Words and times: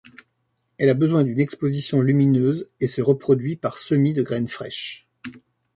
Elle 0.79 0.89
a 0.89 0.95
besoin 0.95 1.23
d'une 1.23 1.39
exposition 1.39 2.01
lumineuse 2.01 2.71
et 2.79 2.87
se 2.87 3.03
reproduit 3.03 3.55
par 3.55 3.77
semis 3.77 4.13
de 4.13 4.23
graines 4.23 4.47
fraiches. 4.47 5.07